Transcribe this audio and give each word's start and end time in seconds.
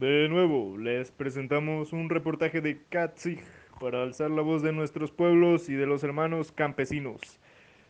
De 0.00 0.30
nuevo, 0.30 0.78
les 0.78 1.10
presentamos 1.10 1.92
un 1.92 2.08
reportaje 2.08 2.62
de 2.62 2.80
Katzig 2.88 3.42
para 3.78 4.02
alzar 4.02 4.30
la 4.30 4.40
voz 4.40 4.62
de 4.62 4.72
nuestros 4.72 5.12
pueblos 5.12 5.68
y 5.68 5.74
de 5.74 5.84
los 5.84 6.02
hermanos 6.02 6.52
campesinos. 6.52 7.38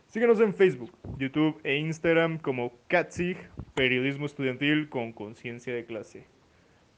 Síguenos 0.07 0.41
en 0.41 0.53
Facebook, 0.53 0.91
YouTube 1.17 1.57
e 1.63 1.77
Instagram 1.77 2.37
como 2.37 2.73
Katzig, 2.89 3.37
periodismo 3.75 4.25
estudiantil 4.25 4.89
con 4.89 5.13
conciencia 5.13 5.73
de 5.73 5.85
clase. 5.85 6.25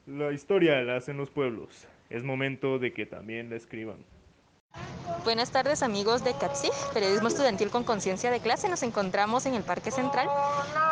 La 0.08 0.32
historia 0.32 0.82
la 0.82 0.96
hacen 0.96 1.16
los 1.16 1.30
pueblos. 1.30 1.86
Es 2.10 2.24
momento 2.24 2.80
de 2.80 2.92
que 2.92 3.06
también 3.06 3.50
la 3.50 3.54
escriban. 3.54 3.98
Buenas 5.24 5.50
tardes 5.50 5.82
amigos 5.82 6.22
de 6.24 6.34
CAPSIG, 6.34 6.70
Periodismo 6.92 7.28
Estudiantil 7.28 7.70
con 7.70 7.84
Conciencia 7.84 8.30
de 8.30 8.40
Clase. 8.40 8.68
Nos 8.68 8.82
encontramos 8.82 9.46
en 9.46 9.54
el 9.54 9.62
Parque 9.62 9.90
Central, 9.90 10.28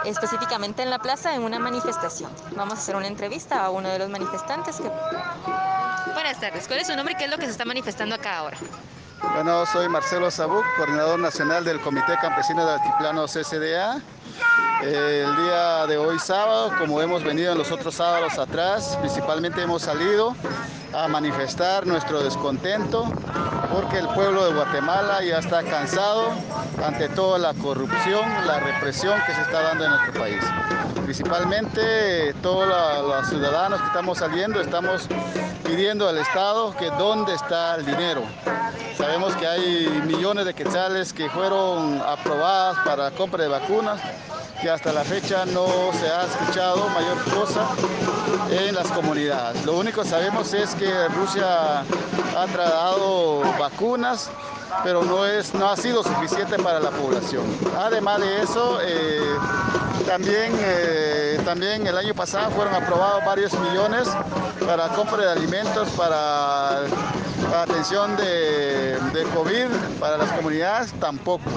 específicamente 0.05 0.83
en 0.83 0.91
la 0.91 0.99
plaza, 0.99 1.35
en 1.35 1.43
una 1.43 1.59
manifestación. 1.59 2.31
Vamos 2.57 2.79
a 2.79 2.81
hacer 2.81 2.97
una 2.97 3.07
entrevista 3.07 3.65
a 3.65 3.71
uno 3.71 3.89
de 3.89 3.99
los 3.99 4.09
manifestantes. 4.09 4.77
Que... 4.77 4.91
Buenas 6.13 6.41
tardes, 6.41 6.67
¿cuál 6.67 6.81
es 6.81 6.87
su 6.87 6.97
nombre 6.97 7.15
y 7.15 7.17
qué 7.17 7.25
es 7.25 7.31
lo 7.31 7.39
que 7.39 7.45
se 7.45 7.53
está 7.53 7.65
manifestando 7.65 8.15
acá 8.15 8.39
ahora? 8.39 8.57
Bueno, 9.35 9.65
soy 9.67 9.89
Marcelo 9.89 10.31
Sabuc, 10.31 10.65
coordinador 10.77 11.19
nacional 11.19 11.65
del 11.65 11.81
Comité 11.81 12.17
Campesino 12.21 12.67
del 12.67 12.81
Altiplano 12.81 13.27
CCDA. 13.27 14.03
El 14.83 15.37
día 15.37 15.87
de 15.87 15.97
hoy 15.97 16.19
sábado, 16.19 16.73
como 16.77 17.01
hemos 17.01 17.23
venido 17.23 17.53
en 17.53 17.59
los 17.59 17.71
otros 17.71 17.95
sábados 17.95 18.37
atrás, 18.37 18.97
principalmente 18.99 19.63
hemos 19.63 19.83
salido 19.83 20.35
a 20.93 21.07
manifestar 21.07 21.87
nuestro 21.87 22.21
descontento 22.21 23.05
porque 23.73 23.99
el 23.99 24.09
pueblo 24.09 24.45
de 24.45 24.53
Guatemala 24.53 25.23
ya 25.23 25.39
está 25.39 25.63
cansado 25.63 26.31
ante 26.85 27.09
toda 27.11 27.39
la 27.39 27.55
corrupción, 27.55 28.29
la 28.45 28.59
represión 28.59 29.21
que 29.25 29.33
se 29.33 29.43
está 29.43 29.63
dando 29.63 29.85
en 29.85 29.91
nuestro 29.93 30.21
país. 30.21 30.43
Principalmente 31.05 32.35
todos 32.43 32.67
los 32.67 33.29
ciudadanos 33.29 33.81
que 33.81 33.87
estamos 33.87 34.19
saliendo 34.19 34.61
estamos 34.61 35.07
pidiendo 35.65 36.09
al 36.09 36.19
Estado 36.19 36.75
que 36.77 36.91
dónde 36.99 37.35
está 37.35 37.77
el 37.77 37.87
dinero. 37.87 38.23
Sabemos 38.97 39.35
que 39.37 39.47
hay 39.47 40.03
millones 40.07 40.45
de 40.45 40.55
quetzales 40.55 41.13
que 41.13 41.31
fueron 41.31 42.03
aprobadas 42.03 42.79
para 42.85 43.11
compra 43.13 43.45
de 43.45 43.49
vacunas, 43.49 44.01
que 44.63 44.71
hasta 44.71 44.93
la 44.93 45.03
fecha 45.03 45.45
no 45.47 45.67
se 45.93 46.07
ha 46.07 46.25
escuchado 46.25 46.89
mayor 46.91 47.19
cosa 47.35 47.67
en 48.49 48.77
las 48.77 48.87
comunidades. 48.93 49.65
Lo 49.67 49.77
único 49.77 50.03
que 50.03 50.09
sabemos 50.09 50.55
es 50.55 50.73
que 50.77 51.09
Rusia 51.09 51.81
ha 51.81 52.47
trasladado 52.53 53.41
vacunas, 53.59 54.31
pero 54.85 55.03
no, 55.03 55.27
es, 55.27 55.53
no 55.55 55.69
ha 55.69 55.77
sido 55.77 56.05
suficiente 56.05 56.59
para 56.59 56.79
la 56.79 56.91
población. 56.91 57.43
Además 57.77 58.21
de 58.21 58.43
eso, 58.43 58.79
eh, 58.83 59.37
también, 60.07 60.53
eh, 60.61 61.41
también 61.45 61.85
el 61.85 61.99
año 61.99 62.15
pasado 62.15 62.53
fueron 62.53 62.73
aprobados 62.73 63.25
varios 63.25 63.53
millones 63.59 64.09
para 64.65 64.89
compra 64.91 65.25
de 65.25 65.33
alimentos, 65.33 65.89
para, 65.91 66.83
atención 67.63 68.17
de 68.17 69.27
COVID, 69.35 69.99
para 69.99 70.19
las 70.19 70.31
comunidades, 70.31 70.93
tampoco. 71.01 71.51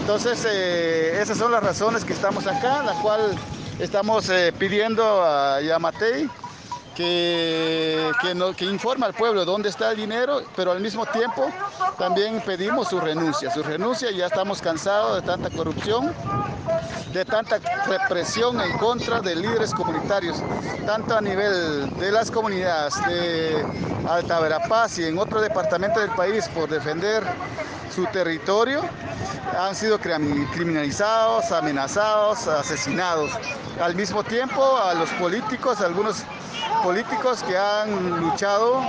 Entonces, 0.00 0.46
eh, 0.48 1.20
esas 1.20 1.38
son 1.38 1.50
las 1.52 1.62
razones 1.62 2.04
que 2.04 2.12
estamos 2.12 2.46
acá, 2.46 2.82
la 2.82 2.94
cual 3.02 3.36
estamos 3.78 4.28
eh, 4.30 4.52
pidiendo 4.56 5.22
a 5.22 5.60
Yamatei 5.60 6.28
que, 6.96 8.10
que, 8.22 8.54
que 8.56 8.64
informe 8.64 9.06
al 9.06 9.14
pueblo 9.14 9.44
dónde 9.44 9.68
está 9.68 9.90
el 9.90 9.98
dinero, 9.98 10.40
pero 10.56 10.72
al 10.72 10.80
mismo 10.80 11.04
tiempo 11.06 11.46
también 11.98 12.40
pedimos 12.40 12.88
su 12.88 12.98
renuncia. 12.98 13.52
Su 13.52 13.62
renuncia, 13.62 14.10
ya 14.10 14.26
estamos 14.26 14.62
cansados 14.62 15.20
de 15.20 15.26
tanta 15.26 15.50
corrupción, 15.50 16.12
de 17.12 17.24
tanta 17.24 17.58
represión 17.86 18.60
en 18.60 18.78
contra 18.78 19.20
de 19.20 19.36
líderes 19.36 19.72
comunitarios, 19.74 20.42
tanto 20.86 21.16
a 21.16 21.20
nivel 21.20 21.94
de 21.96 22.10
las 22.10 22.30
comunidades 22.30 22.94
de 23.06 23.64
Alta 24.08 24.40
Verapaz 24.40 24.98
y 24.98 25.04
en 25.04 25.18
otros 25.18 25.42
departamentos 25.42 26.00
del 26.02 26.12
país 26.12 26.48
por 26.48 26.68
defender 26.68 27.22
su 27.94 28.06
territorio, 28.06 28.82
han 29.58 29.74
sido 29.74 29.98
criminalizados, 29.98 31.52
amenazados, 31.52 32.46
asesinados. 32.48 33.30
Al 33.80 33.94
mismo 33.94 34.24
tiempo, 34.24 34.78
a 34.78 34.94
los 34.94 35.10
políticos, 35.10 35.80
algunos 35.80 36.24
políticos 36.86 37.42
que 37.42 37.58
han 37.58 38.20
luchado 38.20 38.80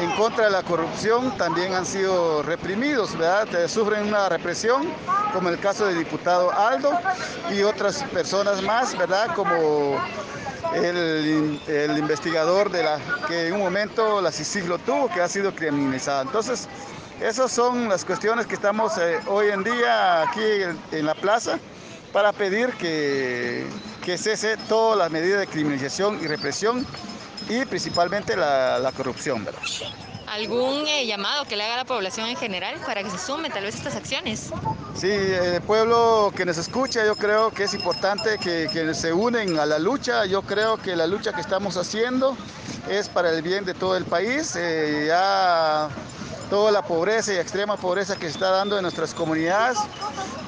en 0.00 0.08
contra 0.12 0.44
de 0.44 0.50
la 0.52 0.62
corrupción 0.62 1.36
también 1.36 1.74
han 1.74 1.84
sido 1.84 2.44
reprimidos, 2.44 3.18
¿verdad? 3.18 3.48
Sufren 3.66 4.06
una 4.06 4.28
represión, 4.28 4.88
como 5.32 5.48
el 5.48 5.58
caso 5.58 5.84
del 5.86 5.98
diputado 5.98 6.52
Aldo 6.52 6.92
y 7.50 7.64
otras 7.64 8.04
personas 8.04 8.62
más, 8.62 8.96
¿verdad? 8.96 9.34
Como 9.34 10.00
el, 10.76 11.98
investigador 11.98 12.70
de 12.70 12.84
la 12.84 13.00
que 13.26 13.48
en 13.48 13.54
un 13.54 13.62
momento 13.62 14.20
la 14.20 14.30
CICIG 14.30 14.68
lo 14.68 14.78
tuvo, 14.78 15.08
que 15.08 15.20
ha 15.20 15.28
sido 15.28 15.52
criminalizado. 15.52 16.22
Entonces, 16.22 16.68
esas 17.20 17.50
son 17.50 17.88
las 17.88 18.04
cuestiones 18.04 18.46
que 18.46 18.54
estamos 18.54 18.96
eh, 18.98 19.18
hoy 19.26 19.48
en 19.48 19.64
día 19.64 20.22
aquí 20.22 20.44
en, 20.92 21.04
la 21.04 21.16
plaza 21.16 21.58
para 22.12 22.32
pedir 22.32 22.68
que, 22.74 23.66
que 24.04 24.16
cese 24.18 24.56
todas 24.68 24.96
las 24.96 25.10
medidas 25.10 25.40
de 25.40 25.48
criminalización 25.48 26.22
y 26.22 26.28
represión 26.28 26.86
y 27.48 27.64
principalmente 27.64 28.36
la, 28.36 28.92
corrupción. 28.96 29.44
¿verdad? 29.44 29.60
¿Algún 30.26 30.86
eh, 30.86 31.06
llamado 31.06 31.44
que 31.44 31.56
le 31.56 31.64
haga 31.64 31.74
a 31.74 31.76
la 31.78 31.84
población 31.84 32.28
en 32.28 32.36
general 32.36 32.76
para 32.86 33.02
que 33.02 33.10
se 33.10 33.18
sume 33.18 33.50
tal 33.50 33.64
vez 33.64 33.74
a 33.74 33.78
estas 33.78 33.96
acciones? 33.96 34.50
Sí, 34.94 35.10
el 35.10 35.60
pueblo 35.62 36.32
que 36.34 36.44
nos 36.44 36.56
escucha, 36.56 37.04
yo 37.04 37.16
creo 37.16 37.50
que 37.50 37.64
es 37.64 37.74
importante 37.74 38.38
que, 38.38 38.68
que 38.72 38.94
se 38.94 39.12
unen 39.12 39.58
a 39.58 39.66
la 39.66 39.78
lucha. 39.78 40.24
Yo 40.26 40.42
creo 40.42 40.76
que 40.76 40.96
la 40.96 41.06
lucha 41.06 41.32
que 41.32 41.40
estamos 41.40 41.76
haciendo 41.76 42.36
es 42.88 43.08
para 43.08 43.30
el 43.30 43.42
bien 43.42 43.64
de 43.64 43.74
todo 43.74 43.96
el 43.96 44.04
país. 44.04 44.54
Eh, 44.56 45.04
ya 45.08 45.88
toda 46.50 46.70
la 46.70 46.82
pobreza 46.82 47.32
y 47.32 47.36
extrema 47.36 47.76
pobreza 47.76 48.16
que 48.16 48.26
se 48.26 48.32
está 48.32 48.50
dando 48.50 48.76
en 48.76 48.82
nuestras 48.82 49.14
comunidades. 49.14 49.78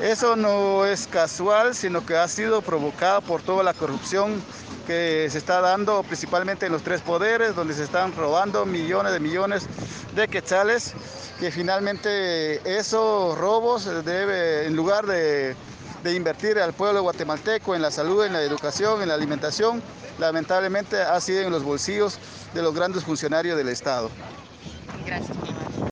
Eso 0.01 0.37
no 0.37 0.85
es 0.85 1.07
casual, 1.07 1.75
sino 1.75 2.05
que 2.05 2.17
ha 2.17 2.29
sido 2.29 2.63
provocado 2.63 3.23
por 3.23 3.43
toda 3.43 3.63
la 3.63 3.75
corrupción 3.75 4.43
que 4.87 5.29
se 5.31 5.39
está 5.39 5.61
dando 5.61 6.03
principalmente 6.03 6.67
en 6.67 6.73
los 6.73 6.83
tres 6.83 7.01
poderes, 7.01 7.55
donde 7.55 7.75
se 7.75 7.85
están 7.85 8.15
robando 8.15 8.65
millones 8.65 9.13
de 9.13 9.21
millones 9.21 9.67
de 10.15 10.29
quetzales, 10.29 10.95
que 11.41 11.51
finalmente 11.51 12.79
esos 12.79 13.37
robos 13.37 13.85
debe, 14.05 14.67
en 14.67 14.77
lugar 14.77 15.07
de, 15.07 15.55
de 16.03 16.15
invertir 16.15 16.59
al 16.59 16.73
pueblo 16.73 17.03
guatemalteco 17.03 17.75
en 17.75 17.83
la 17.83 17.91
salud, 17.91 18.25
en 18.25 18.33
la 18.33 18.43
educación, 18.43 19.03
en 19.03 19.09
la 19.09 19.15
alimentación, 19.15 19.83
lamentablemente 20.19 21.03
ha 21.03 21.21
sido 21.21 21.43
en 21.43 21.51
los 21.51 21.65
bolsillos 21.65 22.19
de 22.55 22.63
los 22.63 22.75
grandes 22.75 23.05
funcionarios 23.05 23.57
del 23.57 23.69
Estado. 23.69 24.11
Gracias. 25.05 25.56